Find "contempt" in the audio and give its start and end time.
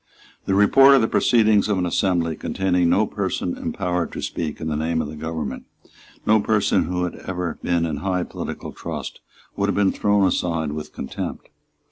10.91-11.49